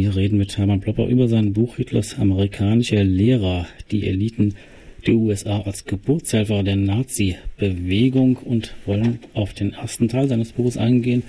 [0.00, 4.54] Wir reden mit Hermann Plopper über sein Buch Hitlers amerikanische Lehrer, die Eliten
[5.04, 11.24] der USA als Geburtshelfer der Nazi-Bewegung und wollen auf den ersten Teil seines Buches eingehen.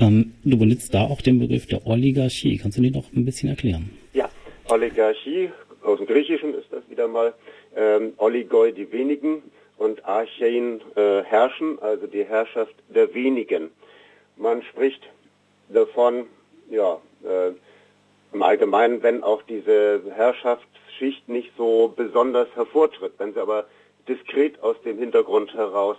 [0.00, 2.56] Ähm, du benutzt da auch den Begriff der Oligarchie.
[2.56, 3.90] Kannst du den noch ein bisschen erklären?
[4.14, 4.30] Ja,
[4.70, 5.50] Oligarchie,
[5.82, 7.34] aus dem Griechischen ist das wieder mal,
[7.76, 9.42] ähm, Oligoi die wenigen
[9.76, 13.68] und Archein äh, herrschen, also die Herrschaft der wenigen.
[14.38, 15.02] Man spricht
[15.68, 16.24] davon,
[16.70, 16.94] ja,
[17.24, 17.52] äh,
[18.32, 23.66] im Allgemeinen, wenn auch diese Herrschaftsschicht nicht so besonders hervortritt, wenn sie aber
[24.08, 25.96] diskret aus dem Hintergrund heraus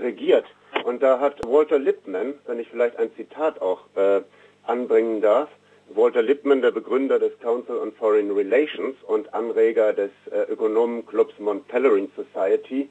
[0.00, 0.44] regiert.
[0.84, 4.22] Und da hat Walter Lippmann, wenn ich vielleicht ein Zitat auch äh,
[4.64, 5.48] anbringen darf,
[5.92, 11.66] Walter Lippmann, der Begründer des Council on Foreign Relations und Anreger des äh, Ökonomenclubs Mont
[11.66, 12.88] Pelerin Society,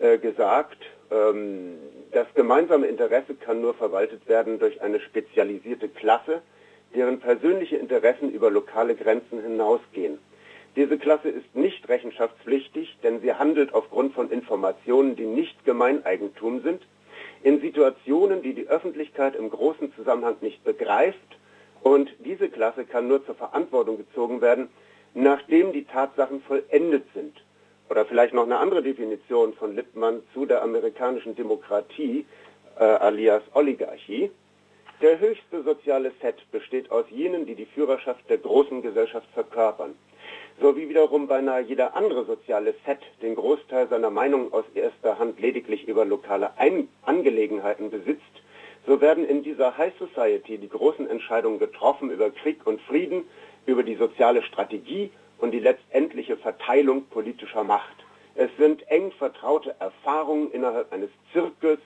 [0.00, 0.78] äh, gesagt,
[1.10, 1.78] ähm,
[2.12, 6.42] das gemeinsame Interesse kann nur verwaltet werden durch eine spezialisierte Klasse,
[6.94, 10.18] deren persönliche Interessen über lokale Grenzen hinausgehen.
[10.76, 16.82] Diese Klasse ist nicht rechenschaftspflichtig, denn sie handelt aufgrund von Informationen, die nicht Gemeineigentum sind,
[17.42, 21.38] in Situationen, die die Öffentlichkeit im großen Zusammenhang nicht begreift
[21.82, 24.68] und diese Klasse kann nur zur Verantwortung gezogen werden,
[25.14, 27.36] nachdem die Tatsachen vollendet sind.
[27.88, 32.26] Oder vielleicht noch eine andere Definition von Lippmann zu der amerikanischen Demokratie,
[32.78, 34.30] äh, alias Oligarchie.
[35.00, 39.94] Der höchste soziale Set besteht aus jenen, die die Führerschaft der großen Gesellschaft verkörpern.
[40.60, 45.38] So wie wiederum beinahe jeder andere soziale Set den Großteil seiner Meinung aus erster Hand
[45.38, 48.24] lediglich über lokale Ein Angelegenheiten besitzt,
[48.88, 53.22] so werden in dieser High Society die großen Entscheidungen getroffen über Krieg und Frieden,
[53.66, 57.94] über die soziale Strategie und die letztendliche Verteilung politischer Macht.
[58.34, 61.80] Es sind eng vertraute Erfahrungen innerhalb eines Zirkels,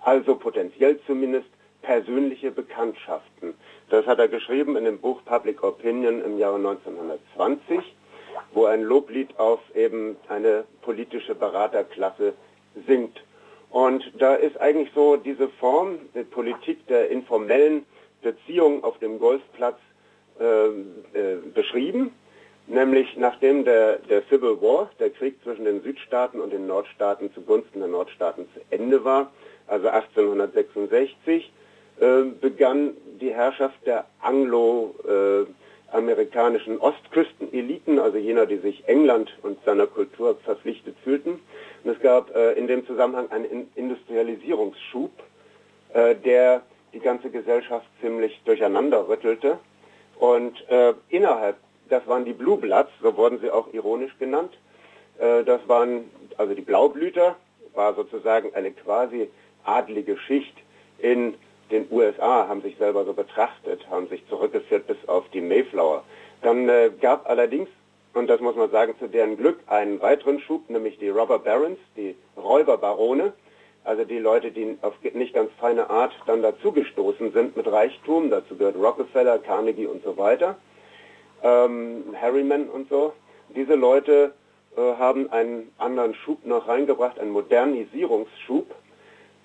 [0.00, 1.48] also potenziell zumindest
[1.84, 3.54] persönliche Bekanntschaften.
[3.90, 7.80] Das hat er geschrieben in dem Buch Public Opinion im Jahre 1920,
[8.52, 12.32] wo ein Loblied auf eben eine politische Beraterklasse
[12.86, 13.22] singt.
[13.70, 17.84] Und da ist eigentlich so diese Form der Politik der informellen
[18.22, 19.78] Beziehungen auf dem Golfplatz
[20.40, 22.12] äh, äh, beschrieben,
[22.66, 27.80] nämlich nachdem der, der Civil War, der Krieg zwischen den Südstaaten und den Nordstaaten zugunsten
[27.80, 29.30] der Nordstaaten zu Ende war,
[29.66, 31.63] also 1866, äh,
[31.98, 40.96] begann die Herrschaft der anglo-amerikanischen Ostküsteneliten, also jener, die sich England und seiner Kultur verpflichtet
[41.04, 41.40] fühlten,
[41.84, 45.10] und es gab äh, in dem Zusammenhang einen Industrialisierungsschub,
[45.92, 46.62] äh, der
[46.94, 49.58] die ganze Gesellschaft ziemlich durcheinander rüttelte.
[50.18, 51.56] Und äh, innerhalb,
[51.90, 54.52] das waren die Blue Bloods, so wurden sie auch ironisch genannt.
[55.16, 57.36] Das waren, also die Blaublüter,
[57.74, 59.28] war sozusagen eine quasi
[59.62, 60.56] adlige Schicht
[60.98, 61.34] in
[61.74, 66.02] den USA, haben sich selber so betrachtet, haben sich zurückgeführt bis auf die Mayflower.
[66.42, 67.68] Dann äh, gab allerdings
[68.14, 71.78] und das muss man sagen, zu deren Glück einen weiteren Schub, nämlich die Robber Barons,
[71.96, 73.32] die Räuberbarone,
[73.82, 78.56] also die Leute, die auf nicht ganz feine Art dann dazugestoßen sind mit Reichtum, dazu
[78.56, 80.56] gehört Rockefeller, Carnegie und so weiter,
[81.42, 83.12] ähm, Harriman und so.
[83.54, 84.32] Diese Leute
[84.76, 88.72] äh, haben einen anderen Schub noch reingebracht, einen Modernisierungsschub,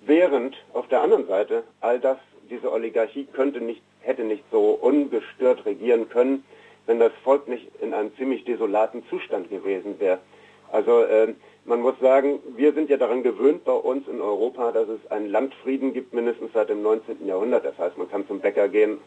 [0.06, 2.18] während auf der anderen Seite all das,
[2.50, 6.44] diese Oligarchie könnte nicht, hätte nicht so ungestört regieren können,
[6.86, 10.20] wenn das Volk nicht in einem ziemlich desolaten Zustand gewesen wäre.
[10.72, 11.34] Also äh,
[11.66, 15.30] man muss sagen, wir sind ja daran gewöhnt bei uns in Europa, dass es einen
[15.30, 17.28] Landfrieden gibt, mindestens seit dem 19.
[17.28, 17.66] Jahrhundert.
[17.66, 18.98] Das heißt, man kann zum Bäcker gehen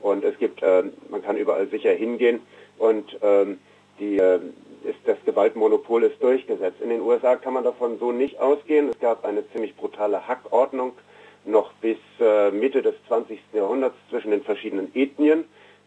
[0.00, 2.40] und es gibt, äh, man kann überall sicher hingehen
[2.78, 3.58] und ähm,
[3.98, 4.38] die, äh,
[4.84, 6.80] ist, das Gewaltmonopol ist durchgesetzt.
[6.80, 8.88] In den USA kann man davon so nicht ausgehen.
[8.90, 10.92] Es gab eine ziemlich brutale Hackordnung
[11.46, 13.38] noch bis äh, Mitte des 20.
[13.52, 15.44] Jahrhunderts zwischen den verschiedenen Ethnien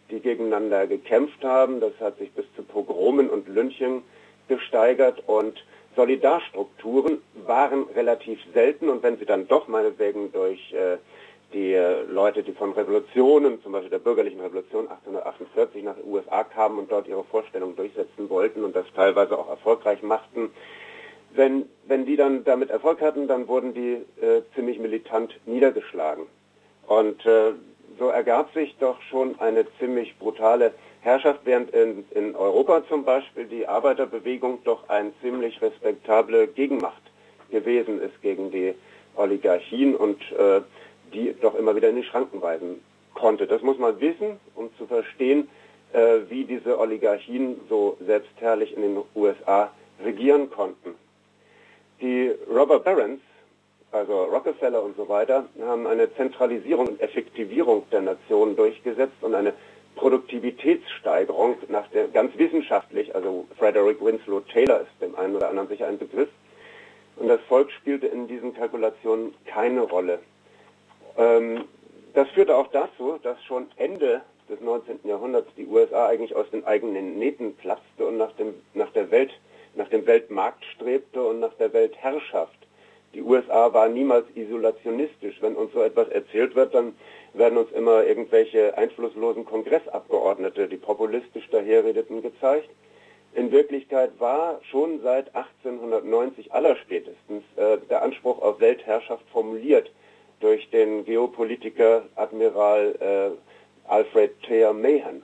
[0.09, 1.79] die gegeneinander gekämpft haben.
[1.79, 4.03] Das hat sich bis zu Pogromen und Lynchen
[4.47, 5.63] gesteigert und
[5.95, 10.97] Solidarstrukturen waren relativ selten und wenn sie dann doch meinetwegen durch äh,
[11.53, 16.43] die äh, Leute, die von Revolutionen, zum Beispiel der bürgerlichen Revolution 1848 nach den USA
[16.43, 20.49] kamen und dort ihre Vorstellungen durchsetzen wollten und das teilweise auch erfolgreich machten,
[21.33, 26.25] wenn, wenn die dann damit Erfolg hatten, dann wurden die äh, ziemlich militant niedergeschlagen.
[26.87, 27.51] Und äh,
[27.99, 33.45] so ergab sich doch schon eine ziemlich brutale Herrschaft, während in, in Europa zum Beispiel
[33.45, 37.01] die Arbeiterbewegung doch eine ziemlich respektable Gegenmacht
[37.49, 38.73] gewesen ist gegen die
[39.15, 40.61] Oligarchien und äh,
[41.13, 42.81] die doch immer wieder in die Schranken weisen
[43.13, 43.47] konnte.
[43.47, 45.49] Das muss man wissen, um zu verstehen,
[45.93, 49.71] äh, wie diese Oligarchien so selbstherrlich in den USA
[50.03, 50.95] regieren konnten.
[52.01, 53.21] Die Robber Barons
[53.91, 59.53] also Rockefeller und so weiter, haben eine Zentralisierung und Effektivierung der Nation durchgesetzt und eine
[59.95, 65.87] Produktivitätssteigerung nach der ganz wissenschaftlich, also Frederick Winslow Taylor ist dem einen oder anderen sicher
[65.87, 66.29] ein Begriff.
[67.15, 70.19] Und das Volk spielte in diesen Kalkulationen keine Rolle.
[71.17, 71.65] Ähm,
[72.13, 74.99] das führte auch dazu, dass schon Ende des 19.
[75.03, 79.31] Jahrhunderts die USA eigentlich aus den eigenen Nähten platzte und nach dem, nach der Welt,
[79.75, 82.57] nach dem Weltmarkt strebte und nach der Weltherrschaft.
[83.13, 85.41] Die USA war niemals isolationistisch.
[85.41, 86.95] Wenn uns so etwas erzählt wird, dann
[87.33, 92.69] werden uns immer irgendwelche einflusslosen Kongressabgeordnete, die populistisch daherredeten, gezeigt.
[93.33, 99.91] In Wirklichkeit war schon seit 1890 allerspätestens äh, der Anspruch auf Weltherrschaft formuliert
[100.39, 105.23] durch den Geopolitiker Admiral äh, Alfred Thayer Mahan.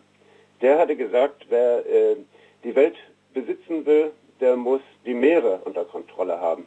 [0.62, 2.16] Der hatte gesagt, wer äh,
[2.64, 2.96] die Welt
[3.34, 6.66] besitzen will, der muss die Meere unter Kontrolle haben.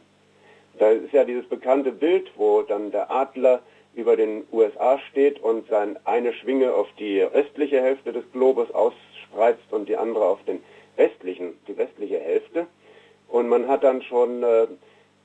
[0.79, 3.61] Da ist ja dieses bekannte Bild, wo dann der Adler
[3.95, 9.71] über den USA steht und seine eine Schwinge auf die östliche Hälfte des Globus ausspreizt
[9.71, 10.61] und die andere auf den
[10.95, 12.67] westlichen, die westliche Hälfte.
[13.27, 14.67] Und man hat dann schon, äh,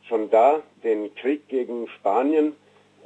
[0.08, 2.56] schon da den Krieg gegen Spanien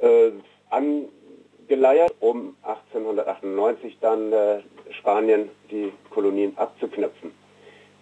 [0.01, 0.31] äh,
[0.69, 4.59] angeleiert, um 1898 dann äh,
[4.91, 7.31] Spanien die Kolonien abzuknöpfen.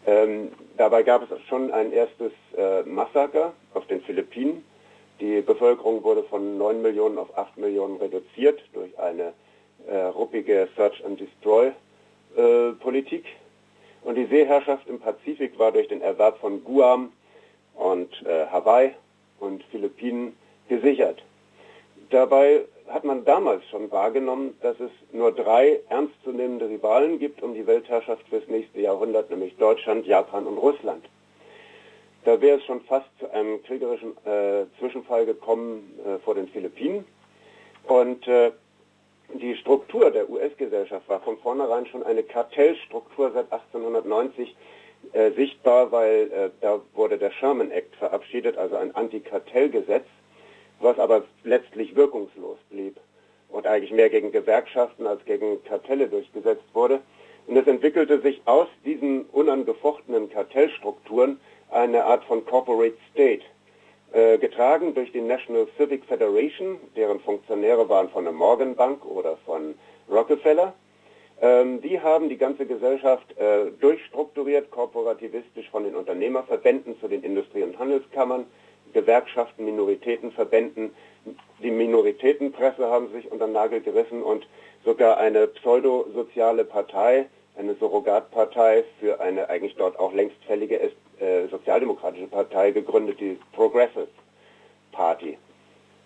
[0.08, 4.64] Ähm, dabei gab es schon ein erstes äh, Massaker auf den Philippinen.
[5.20, 9.34] Die Bevölkerung wurde von 9 Millionen auf 8 Millionen reduziert durch eine
[9.88, 11.72] äh, ruppige Search and Destroy
[12.36, 13.26] äh, Politik.
[14.04, 17.12] Und die Seeherrschaft im Pazifik war durch den Erwerb von Guam
[17.74, 18.92] und äh, Hawaii
[19.40, 20.36] und Philippinen
[20.70, 21.24] gesichert.
[22.10, 27.66] Dabei hat man damals schon wahrgenommen, dass es nur drei ernstzunehmende Rivalen gibt um die
[27.66, 31.04] Weltherrschaft fürs nächste Jahrhundert, nämlich Deutschland, Japan und Russland.
[32.26, 37.06] Da wäre es schon fast zu einem kriegerischen äh, Zwischenfall gekommen äh, vor den Philippinen.
[37.88, 38.52] Und äh,
[39.34, 44.56] die Struktur der US-Gesellschaft war von vornherein schon eine Kartellstruktur seit 1890
[45.14, 50.06] äh, sichtbar, weil äh, da wurde der Sherman Act verabschiedet, also ein Antikartellgesetz
[50.80, 52.98] was aber letztlich wirkungslos blieb
[53.50, 57.00] und eigentlich mehr gegen Gewerkschaften als gegen Kartelle durchgesetzt wurde.
[57.48, 61.40] Und es entwickelte sich aus diesen unangefochtenen Kartellstrukturen
[61.70, 63.44] eine Art von Corporate State,
[64.14, 69.38] äh, getragen durch die National Civic Federation, deren Funktionäre waren von der Morgan Bank oder
[69.46, 69.76] von
[70.10, 70.74] Rockefeller.
[71.42, 77.64] Ähm, die haben die ganze Gesellschaft äh, durchstrukturiert, korporativistisch von den Unternehmerverbänden zu den Industrie-
[77.64, 78.46] und Handelskammern
[78.96, 80.92] Gewerkschaften, Minoritätenverbänden,
[81.62, 84.48] die Minoritätenpresse haben sich unter den Nagel gerissen und
[84.86, 87.26] sogar eine pseudosoziale Partei,
[87.58, 94.08] eine Surrogatpartei für eine eigentlich dort auch längst fällige äh, sozialdemokratische Partei gegründet, die Progressive
[94.92, 95.38] Party.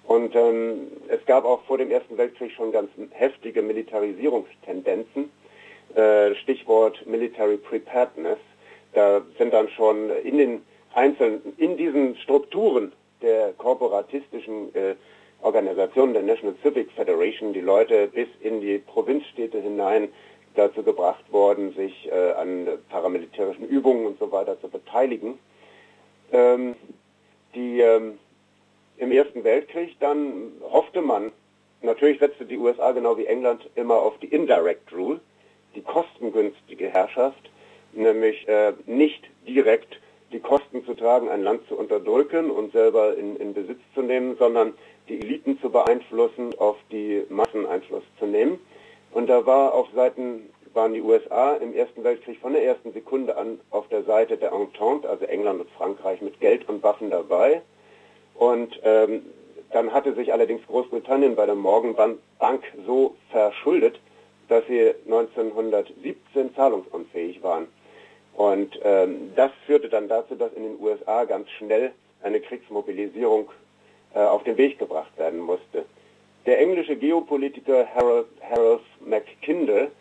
[0.05, 5.29] Und ähm, es gab auch vor dem Ersten Weltkrieg schon ganz heftige Militarisierungstendenzen.
[5.93, 8.39] Äh, Stichwort Military Preparedness.
[8.93, 10.61] Da sind dann schon in den
[10.93, 12.91] einzeln in diesen Strukturen
[13.21, 14.95] der korporatistischen äh,
[15.41, 20.09] Organisation der National Civic Federation die Leute bis in die Provinzstädte hinein
[20.55, 25.39] dazu gebracht worden, sich äh, an paramilitärischen Übungen und so weiter zu beteiligen.
[26.31, 26.75] Ähm,
[27.55, 28.19] die ähm,
[28.97, 31.31] im Ersten Weltkrieg dann hoffte man,
[31.81, 35.21] natürlich setzte die USA genau wie England immer auf die Indirect Rule,
[35.75, 37.49] die kostengünstige Herrschaft,
[37.93, 39.99] nämlich äh, nicht direkt
[40.31, 44.35] die Kosten zu tragen, ein Land zu unterdrücken und selber in, in Besitz zu nehmen,
[44.37, 44.73] sondern
[45.07, 48.59] die Eliten zu beeinflussen, auf die Massen Einfluss zu nehmen.
[49.11, 53.35] Und da war auf Seiten, waren die USA im Ersten Weltkrieg von der ersten Sekunde
[53.37, 57.61] an auf der Seite der Entente, also England und Frankreich, mit Geld und Waffen dabei.
[58.35, 59.23] Und ähm,
[59.71, 61.95] dann hatte sich allerdings Großbritannien bei der Morgan
[62.39, 63.99] Bank so verschuldet,
[64.47, 67.67] dass sie 1917 zahlungsunfähig waren.
[68.39, 71.91] Und ähm, das führte dann dazu, dass in den USA ganz schnell
[72.23, 73.49] eine Kriegsmobilisierung
[74.15, 75.83] äh, auf den Weg gebracht werden musste.
[76.45, 79.91] Der englische Geopolitiker Harold, Harold McKindle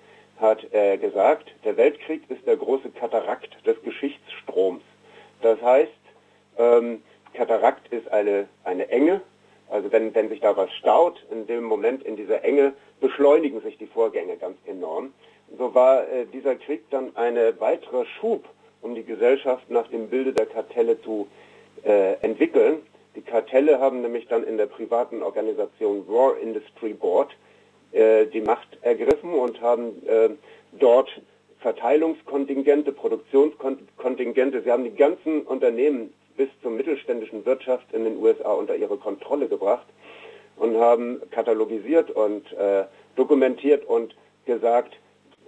[0.40, 4.84] hat äh, gesagt, der Weltkrieg ist der große Katarakt des Geschichtsstroms.
[5.42, 5.90] Das heißt,
[6.58, 7.02] ähm,
[7.34, 9.20] Katarakt ist eine, eine Enge,
[9.68, 13.78] also wenn, wenn sich da was staut, in dem Moment in dieser Enge beschleunigen sich
[13.78, 15.12] die Vorgänge ganz enorm
[15.56, 18.44] so war äh, dieser Krieg dann eine weitere Schub,
[18.82, 21.28] um die Gesellschaft nach dem Bilde der Kartelle zu
[21.84, 22.82] äh, entwickeln.
[23.16, 27.34] Die Kartelle haben nämlich dann in der privaten Organisation War Industry Board
[27.92, 30.30] äh, die Macht ergriffen und haben äh,
[30.78, 31.08] dort
[31.60, 38.76] Verteilungskontingente, Produktionskontingente, sie haben die ganzen Unternehmen bis zur mittelständischen Wirtschaft in den USA unter
[38.76, 39.86] ihre Kontrolle gebracht
[40.56, 42.84] und haben katalogisiert und äh,
[43.16, 44.14] dokumentiert und
[44.46, 44.94] gesagt,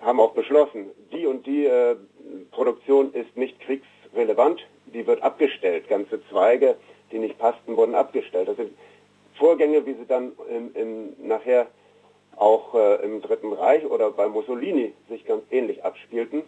[0.00, 1.96] haben auch beschlossen, die und die äh,
[2.50, 5.88] Produktion ist nicht kriegsrelevant, die wird abgestellt.
[5.88, 6.76] Ganze Zweige,
[7.12, 8.48] die nicht passten, wurden abgestellt.
[8.48, 8.72] Das sind
[9.38, 11.66] Vorgänge, wie sie dann im, im, nachher
[12.36, 16.42] auch äh, im Dritten Reich oder bei Mussolini sich ganz ähnlich abspielten.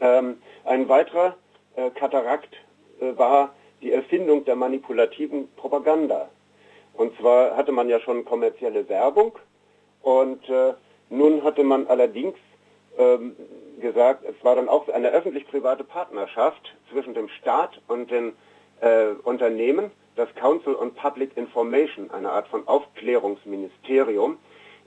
[0.00, 1.36] Ähm, ein weiterer
[1.76, 2.54] äh, Katarakt
[3.00, 6.28] äh, war die Erfindung der manipulativen Propaganda.
[6.94, 9.32] Und zwar hatte man ja schon kommerzielle Werbung
[10.02, 10.74] und äh,
[11.10, 12.36] nun hatte man allerdings
[12.98, 13.36] ähm,
[13.80, 18.32] gesagt, es war dann auch eine öffentlich-private Partnerschaft zwischen dem Staat und den
[18.80, 24.36] äh, Unternehmen, das Council on Public Information, eine Art von Aufklärungsministerium,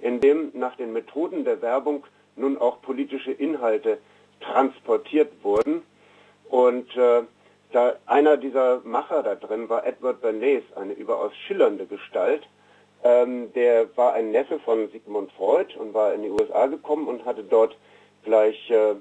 [0.01, 3.97] in dem nach den Methoden der Werbung nun auch politische Inhalte
[4.41, 5.83] transportiert wurden.
[6.49, 7.23] Und äh,
[7.71, 12.43] da einer dieser Macher da drin war Edward Bernays, eine überaus schillernde Gestalt.
[13.03, 17.25] Ähm, der war ein Neffe von Sigmund Freud und war in die USA gekommen und
[17.25, 17.75] hatte dort
[18.23, 18.95] gleich äh,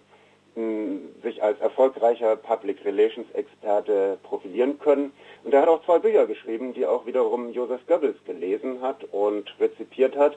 [1.22, 5.12] sich als erfolgreicher Public Relations Experte profilieren können.
[5.44, 9.54] Und er hat auch zwei Bücher geschrieben, die auch wiederum Joseph Goebbels gelesen hat und
[9.60, 10.36] rezipiert hat.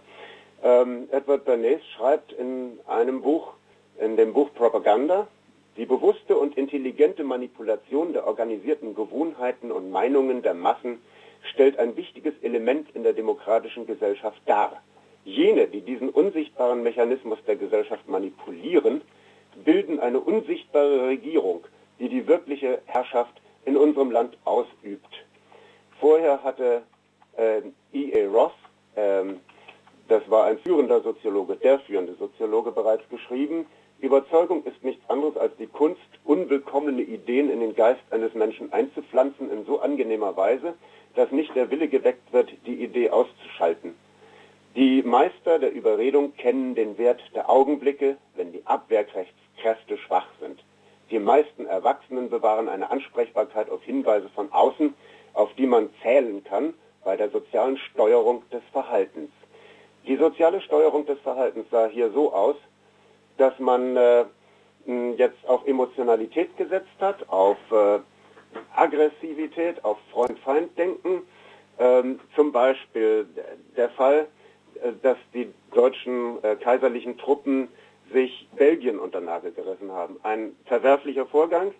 [0.63, 3.53] Ähm, Edward Bernays schreibt in einem Buch,
[3.99, 5.27] in dem Buch Propaganda,
[5.77, 11.01] die bewusste und intelligente Manipulation der organisierten Gewohnheiten und Meinungen der Massen
[11.51, 14.81] stellt ein wichtiges Element in der demokratischen Gesellschaft dar.
[15.25, 19.01] Jene, die diesen unsichtbaren Mechanismus der Gesellschaft manipulieren,
[19.63, 21.63] bilden eine unsichtbare Regierung,
[21.99, 25.25] die die wirkliche Herrschaft in unserem Land ausübt.
[25.99, 26.83] Vorher hatte
[27.37, 27.61] äh,
[27.93, 28.27] E.A.
[28.27, 28.51] Ross,
[28.95, 29.23] äh,
[30.09, 33.65] das war ein führender Soziologe, der führende Soziologe bereits geschrieben,
[34.03, 39.49] Überzeugung ist nichts anderes als die Kunst, unwillkommene Ideen in den Geist eines Menschen einzupflanzen
[39.49, 40.73] in so angenehmer Weise,
[41.15, 43.95] dass nicht der Wille geweckt wird, die Idee auszuschalten.
[44.75, 50.63] Die Meister der Überredung kennen den Wert der Augenblicke, wenn die Abwehrkräfte schwach sind.
[51.11, 54.95] Die meisten Erwachsenen bewahren eine Ansprechbarkeit auf Hinweise von außen,
[55.33, 59.29] auf die man zählen kann bei der sozialen Steuerung des Verhaltens.
[60.07, 62.55] Die soziale Steuerung des Verhaltens sah hier so aus,
[63.37, 64.25] dass man äh,
[65.17, 67.99] jetzt auf Emotionalität gesetzt hat, auf äh,
[68.75, 71.21] Aggressivität, auf Freund-Feind-Denken.
[71.79, 73.27] Ähm, zum Beispiel
[73.77, 74.27] der Fall,
[75.01, 77.67] dass die deutschen äh, kaiserlichen Truppen
[78.11, 80.17] sich Belgien unter Nagel gerissen haben.
[80.23, 81.73] Ein verwerflicher Vorgang,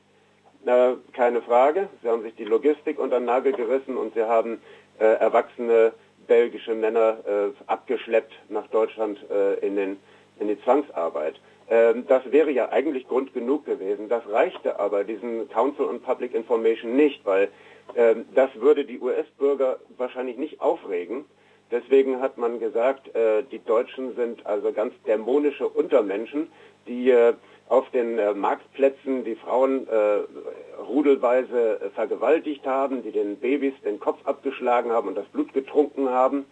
[0.66, 1.90] äh, keine Frage.
[2.02, 4.62] Sie haben sich die Logistik unter Nagel gerissen und sie haben
[5.00, 5.94] äh, erwachsene
[6.28, 9.98] belgische Männer äh, abgeschleppt nach Deutschland äh, in, den,
[10.40, 11.40] in die Zwangsarbeit.
[11.70, 14.10] Ähm, das wäre ja eigentlich Grund genug gewesen.
[14.10, 17.50] Das reichte aber diesen Council on Public Information nicht, weil
[17.96, 21.26] ähm, das würde die US-Bürger wahrscheinlich nicht aufregen.
[21.74, 26.50] Deswegen hat man gesagt, äh, die Deutschen sind also ganz dämonische Untermenschen,
[26.88, 27.34] die äh,
[27.68, 29.88] auf den äh, Marktplätzen die Frauen
[30.88, 36.46] rudelweise vergewaltigt haben, die den Babys den Kopf abgeschlagen haben und das Blut getrunken haben.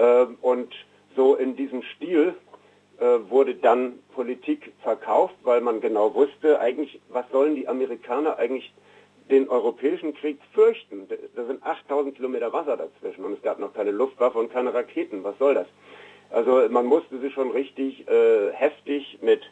[0.00, 0.74] Ähm, und
[1.14, 2.34] so in diesem Stil
[3.28, 8.72] wurde dann Politik verkauft, weil man genau wusste, eigentlich, was sollen die Amerikaner eigentlich
[9.30, 11.08] den europäischen Krieg fürchten?
[11.34, 15.24] Da sind 8000 Kilometer Wasser dazwischen und es gab noch keine Luftwaffe und keine Raketen.
[15.24, 15.66] Was soll das?
[16.30, 19.42] Also man musste sie schon richtig äh, heftig mit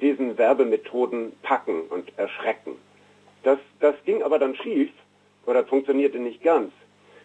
[0.00, 2.76] diesen Werbemethoden packen und erschrecken.
[3.42, 4.90] Das, das ging aber dann schief
[5.46, 6.72] oder funktionierte nicht ganz,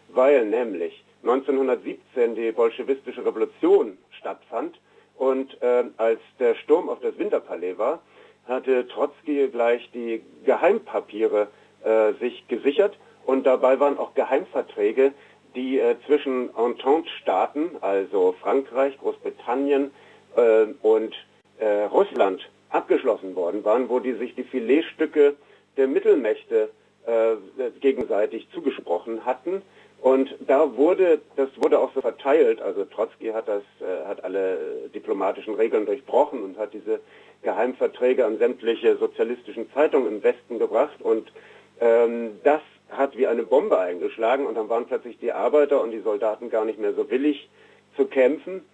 [0.10, 4.80] weil nämlich 1917 die bolschewistische Revolution stattfand
[5.18, 8.02] und äh, als der Sturm auf das Winterpalais war,
[8.48, 11.48] hatte Trotzki gleich die Geheimpapiere
[11.84, 12.98] äh, sich gesichert.
[13.26, 15.14] Und dabei waren auch Geheimverträge,
[15.56, 19.92] die äh, zwischen Entente-Staaten, also Frankreich, Großbritannien
[20.36, 21.16] äh, und
[21.60, 25.36] äh, Russland abgeschlossen worden waren, wo die sich die Filetstücke
[25.78, 26.70] der Mittelmächte
[27.06, 27.36] äh,
[27.80, 29.62] gegenseitig zugesprochen hatten.
[30.02, 34.90] Und da wurde, das wurde auch so verteilt, also Trotzki hat das, äh, hat alle
[34.94, 37.00] diplomatischen Regeln durchbrochen und hat diese
[37.42, 41.02] Geheimverträge an sämtliche sozialistischen Zeitungen im Westen gebracht.
[41.02, 41.32] Und
[41.80, 46.02] ähm, das hat wie eine Bombe eingeschlagen und dann waren plötzlich die Arbeiter und die
[46.02, 47.50] Soldaten gar nicht mehr so willig
[47.96, 48.66] zu kämpfen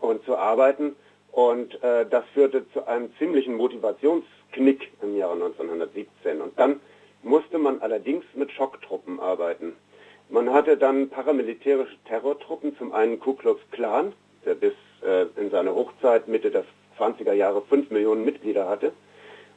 [0.00, 0.94] und zu arbeiten
[1.32, 6.80] und äh, das führte zu einem ziemlichen Motivationsknick im Jahre 1917 und dann
[7.22, 9.74] musste man allerdings mit Schocktruppen arbeiten.
[10.28, 14.12] Man hatte dann paramilitärische Terrortruppen, zum einen Ku Klux Klan,
[14.44, 14.72] der bis
[15.04, 16.64] äh, in seiner Hochzeit Mitte der
[16.98, 18.92] 20er Jahre 5 Millionen Mitglieder hatte,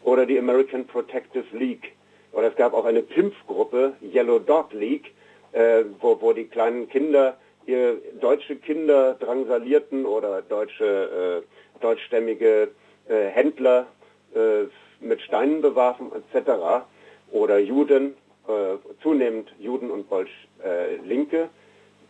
[0.04, 1.94] oder die American Protective League.
[2.36, 5.14] Oder es gab auch eine Pimpfgruppe, Yellow Dog League,
[5.54, 12.70] äh, wo, wo die kleinen Kinder ihr deutsche Kinder drangsalierten oder deutsche äh, deutschstämmige
[13.08, 13.88] äh, Händler
[14.36, 14.66] äh,
[15.00, 16.86] mit Steinen bewarfen etc.
[17.32, 18.16] oder Juden,
[18.48, 20.98] äh, zunehmend Juden und Bolsch, äh,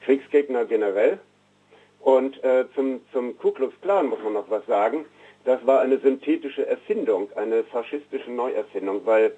[0.01, 1.20] Kriegsgegner generell.
[2.00, 2.39] Und
[2.75, 5.05] zum, zum Ku Klux Klan muss man noch was sagen.
[5.44, 9.32] Das war eine synthetische Erfindung, eine faschistische Neuerfindung, weil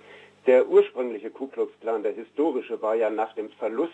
[0.48, 3.94] der ursprüngliche Ku Klux Klan, der historische, war ja nach dem Verlust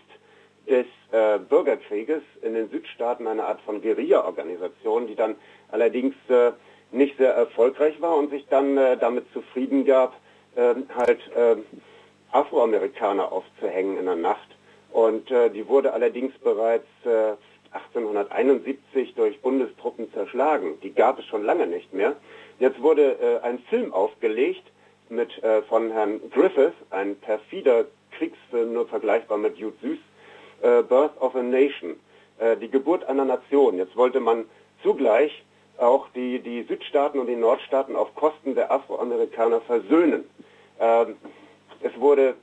[0.69, 5.36] des äh, Bürgerkrieges in den Südstaaten eine Art von Guerilla-Organisation, die dann
[5.72, 6.51] allerdings äh,
[6.91, 10.15] nicht sehr erfolgreich war und sich dann äh, damit zufrieden gab,
[10.55, 11.65] ähm, halt ähm,
[12.31, 14.48] Afroamerikaner aufzuhängen in der Nacht.
[14.91, 16.86] Und äh, die wurde allerdings bereits
[17.72, 20.79] 1871 äh, durch Bundestruppen zerschlagen.
[20.83, 22.15] Die gab es schon lange nicht mehr.
[22.60, 24.63] Jetzt wurde äh, ein Film aufgelegt
[25.15, 25.32] mit
[25.70, 27.86] von Herrn Griffith, ein perfider
[28.17, 30.00] Kriegsfilm, nur vergleichbar mit Jude Süß,
[30.88, 32.00] Birth of a Nation,
[32.62, 33.77] die Geburt einer Nation.
[33.77, 34.46] Jetzt wollte man
[34.82, 35.43] zugleich
[35.77, 40.24] auch die, die Südstaaten und die Nordstaaten auf Kosten der Afroamerikaner versöhnen.
[40.79, 41.15] Ähm,
[41.82, 42.36] es wurde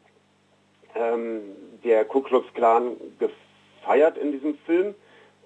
[0.95, 1.43] ähm,
[1.85, 4.95] der Ku Klux Klan gefeiert in diesem Film.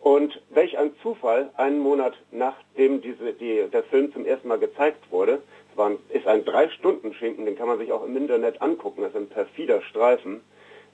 [0.00, 5.10] Und welch ein Zufall, einen Monat nachdem diese, die, der Film zum ersten Mal gezeigt
[5.10, 5.42] wurde,
[5.76, 9.28] war ist ein Drei-Stunden-Schinken, den kann man sich auch im Internet angucken, das ist ein
[9.28, 10.40] perfider Streifen,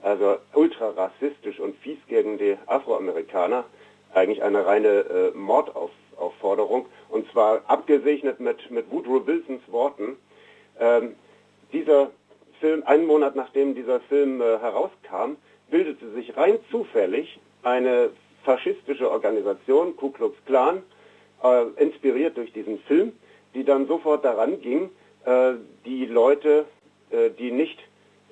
[0.03, 3.65] also ultra rassistisch und fies gegen die Afroamerikaner,
[4.15, 10.17] eigentlich eine reine äh, Mordaufforderung, und zwar abgesegnet mit, mit Woodrow Wilsons Worten.
[10.79, 11.15] Ähm,
[11.73, 12.11] dieser
[12.61, 15.37] Film, einen Monat nachdem dieser Film äh, herauskam,
[15.71, 18.11] bildete sich rein zufällig eine
[18.45, 20.83] faschistische Organisation, Ku Klux Klan,
[21.43, 23.13] äh, inspiriert durch diesen Film,
[23.55, 24.91] die dann sofort daran ging,
[25.25, 25.55] äh,
[25.85, 26.65] die Leute,
[27.11, 27.79] äh, die nicht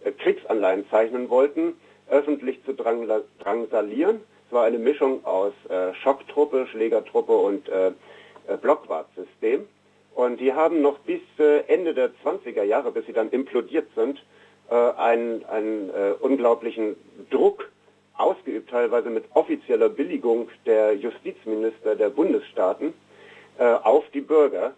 [0.05, 1.75] äh, Kriegsanleihen zeichnen wollten,
[2.09, 3.09] öffentlich zu drang
[3.41, 4.21] drangsalieren.
[4.47, 5.53] Es war eine Mischung aus
[6.01, 7.71] Schocktruppe, Schlägertruppe und
[8.63, 9.69] Blockwartsystem.
[10.15, 11.21] Und die haben noch bis
[11.67, 14.25] Ende der 20er Jahre, bis sie dann implodiert sind,
[14.71, 15.91] einen, einen
[16.21, 16.97] unglaublichen
[17.29, 17.71] Druck
[18.17, 22.95] ausgeübt, teilweise mit offizieller Billigung der Justizminister der Bundesstaaten
[23.59, 24.73] auf die Bürger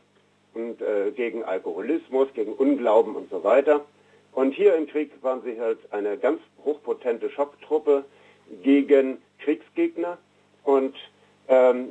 [0.54, 3.84] und äh, gegen Alkoholismus, gegen Unglauben und so weiter.
[4.32, 8.04] Und hier im Krieg waren sie halt eine ganz hochpotente Schocktruppe
[8.62, 10.18] gegen Kriegsgegner.
[10.64, 10.96] Und
[11.48, 11.90] ähm,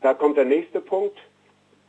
[0.00, 1.16] da kommt der nächste Punkt.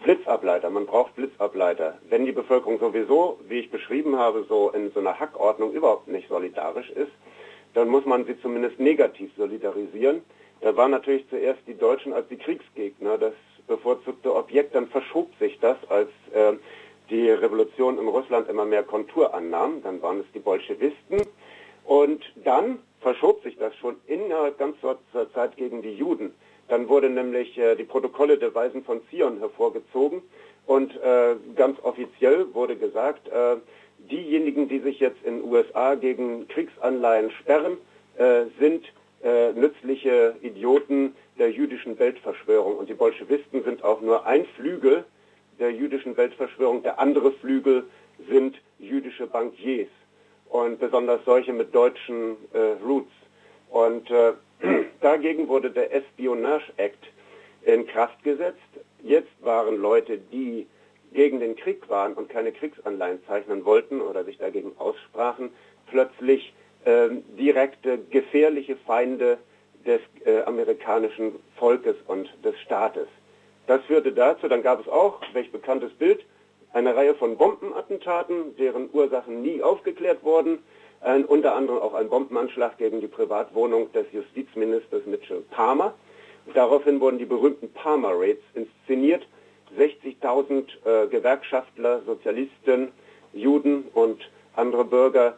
[0.04, 1.98] Blitzableiter, man braucht Blitzableiter.
[2.10, 6.28] Wenn die Bevölkerung sowieso, wie ich beschrieben habe, so in so einer Hackordnung überhaupt nicht
[6.28, 7.12] solidarisch ist,
[7.74, 10.22] dann muss man sie zumindest negativ solidarisieren.
[10.60, 13.34] Da waren natürlich zuerst die Deutschen als die Kriegsgegner, das
[13.67, 16.54] bevorzugte Objekt, dann verschob sich das, als äh,
[17.10, 21.21] die Revolution in Russland immer mehr Kontur annahm, dann waren es die Bolschewisten.
[21.86, 26.34] Und dann verschob sich das schon innerhalb ganz kurzer Zeit gegen die Juden.
[26.69, 30.21] Dann wurde nämlich äh, die Protokolle der Weisen von Zion hervorgezogen.
[30.65, 33.58] Und äh, ganz offiziell wurde gesagt, äh,
[34.10, 37.78] diejenigen, die sich jetzt in USA gegen Kriegsanleihen sperren,
[38.17, 38.86] äh, sind
[39.23, 42.78] äh, nützliche Idioten der jüdischen Weltverschwörung.
[42.78, 45.06] Und die Bolschewisten sind auch nur ein Flügel
[45.60, 46.84] der jüdischen Weltverschwörung.
[46.84, 47.86] Der andere Flügel
[48.30, 49.89] sind jüdische Bankiers
[50.50, 53.12] und besonders solche mit deutschen äh, Roots.
[53.69, 54.10] Und
[55.02, 57.06] Dagegen wurde der Espionage Act
[57.63, 58.60] in Kraft gesetzt.
[59.04, 60.67] Jetzt waren Leute, die
[61.13, 65.50] gegen den Krieg waren und keine Kriegsanleihen zeichnen wollten oder sich dagegen aussprachen,
[65.88, 66.54] plötzlich
[66.86, 69.38] äh, direkte gefährliche Feinde
[69.86, 73.08] des äh, amerikanischen Volkes und des Staates.
[73.67, 76.26] Das führte dazu, dann gab es auch, welch bekanntes Bild,
[76.74, 80.60] eine Reihe von Bombenattentaten, deren Ursachen nie aufgeklärt wurden,
[81.02, 85.93] ein, unter anderem auch ein Bombenanschlag gegen die Privatwohnung des Justizministers Mitchell Palmer.
[86.54, 89.26] Daraufhin wurden die berühmten Palmer Raids inszeniert.
[89.78, 92.91] 60.000 äh, Gewerkschaftler, Sozialisten,
[93.34, 95.38] Juden und andere Bürger,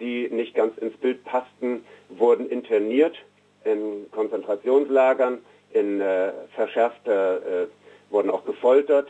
[0.00, 3.16] die nicht ganz ins Bild passten, wurden interniert
[3.64, 5.38] in Konzentrationslagern,
[5.72, 7.66] in äh, verschärfter, äh,
[8.10, 9.08] wurden auch gefoltert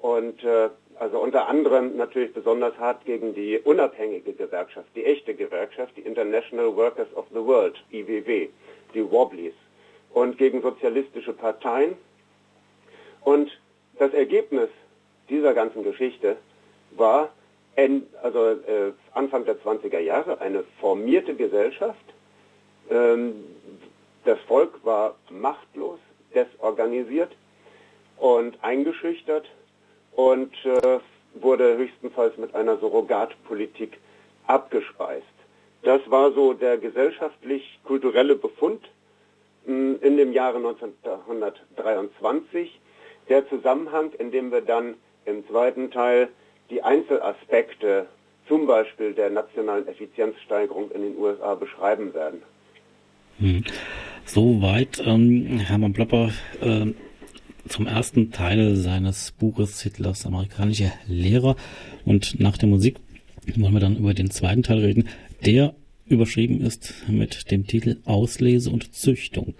[0.00, 5.96] und äh, also unter anderem natürlich besonders hart gegen die unabhängige Gewerkschaft, die echte Gewerkschaft,
[5.96, 8.48] die International Workers of the World, IWW,
[8.94, 9.54] die Wobblies,
[10.12, 11.96] und gegen sozialistische Parteien.
[13.22, 13.50] Und
[13.98, 14.70] das Ergebnis
[15.28, 16.36] dieser ganzen Geschichte
[16.96, 17.30] war
[18.22, 22.04] also äh, Anfang der 20er Jahre eine formierte Gesellschaft.
[22.90, 23.44] Ähm,
[24.24, 25.98] das Volk war machtlos,
[26.34, 27.34] desorganisiert
[28.16, 29.46] und eingeschüchtert
[30.12, 31.00] und äh,
[31.34, 33.98] wurde höchstenfalls mit einer Surrogatpolitik
[34.46, 35.24] abgespeist.
[35.82, 38.88] Das war so der gesellschaftlich-kulturelle Befund
[39.66, 42.80] mh, hm, in dem Jahre 1923.
[43.28, 46.28] Der Zusammenhang, in dem wir dann im zweiten Teil
[46.70, 48.06] die Einzelaspekte,
[48.48, 52.42] zum Beispiel der nationalen Effizienzsteigerung in den USA, beschreiben werden.
[53.38, 53.62] Hm.
[54.28, 56.86] Soweit ähm, Hermann Plopper äh,
[57.66, 61.56] zum ersten Teil seines Buches Hitlers amerikanische Lehrer.
[62.04, 62.96] Und nach der Musik
[63.56, 65.08] wollen wir dann über den zweiten Teil reden,
[65.46, 65.74] der
[66.06, 69.54] überschrieben ist mit dem Titel Auslese und Züchtung.